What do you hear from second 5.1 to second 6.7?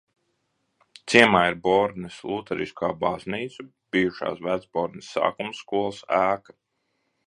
sākumskolas ēka.